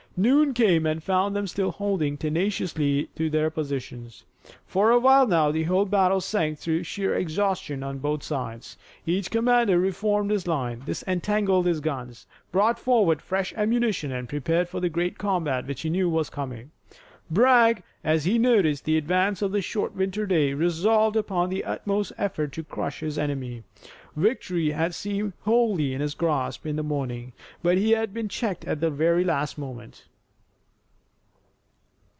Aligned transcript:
Noon 0.17 0.53
came 0.53 0.85
and 0.85 1.01
found 1.01 1.35
them 1.35 1.47
still 1.47 1.71
holding 1.71 2.17
tenaciously 2.17 3.07
to 3.15 3.29
their 3.29 3.49
positions. 3.49 4.25
For 4.67 4.91
a 4.91 4.99
while 4.99 5.25
now 5.25 5.51
the 5.51 5.63
whole 5.63 5.85
battle 5.85 6.19
sank 6.19 6.59
through 6.59 6.83
sheer 6.83 7.15
exhaustion 7.15 7.81
on 7.81 7.99
both 7.99 8.21
sides. 8.21 8.77
Each 9.05 9.31
commander 9.31 9.79
reformed 9.79 10.29
his 10.29 10.47
line, 10.47 10.83
disentangled 10.85 11.65
his 11.65 11.79
guns, 11.79 12.27
brought 12.51 12.77
forward 12.77 13.21
fresh 13.21 13.53
ammunition 13.55 14.11
and 14.11 14.27
prepared 14.27 14.67
for 14.67 14.81
the 14.81 14.89
great 14.89 15.17
combat 15.17 15.65
which 15.65 15.81
he 15.81 15.89
knew 15.89 16.09
was 16.09 16.29
coming. 16.29 16.71
Bragg, 17.31 17.81
as 18.03 18.25
he 18.25 18.37
noticed 18.37 18.83
the 18.83 18.97
advance 18.97 19.41
of 19.41 19.53
the 19.53 19.61
short 19.61 19.95
winter 19.95 20.25
day, 20.25 20.53
resolved 20.53 21.15
upon 21.15 21.49
the 21.49 21.63
utmost 21.63 22.11
effort 22.17 22.51
to 22.51 22.63
crush 22.63 22.99
his 22.99 23.17
enemy. 23.17 23.63
Victory 24.17 24.71
had 24.71 24.93
seemed 24.93 25.31
wholly 25.43 25.93
in 25.93 26.01
his 26.01 26.13
grasp 26.13 26.65
in 26.65 26.75
the 26.75 26.83
morning, 26.83 27.31
but 27.63 27.77
he 27.77 27.91
had 27.91 28.13
been 28.13 28.27
checked 28.27 28.65
at 28.65 28.81
the 28.81 28.89
last 28.89 29.57
moment. 29.57 30.03